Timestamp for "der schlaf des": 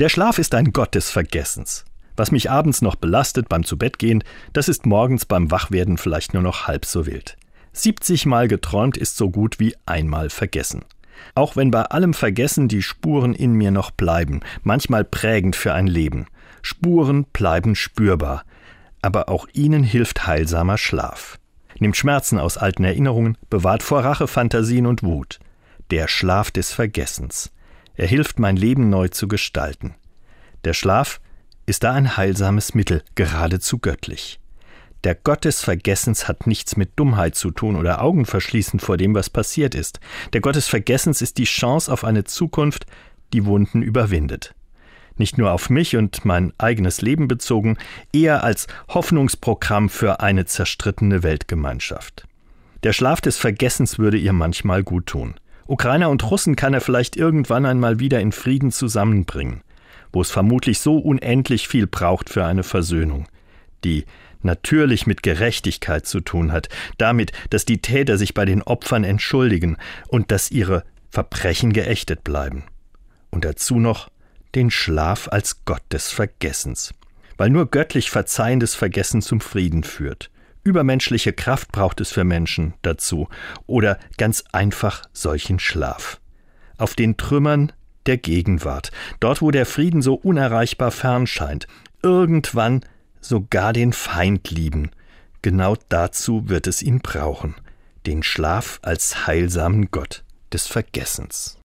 25.90-26.72, 52.82-53.36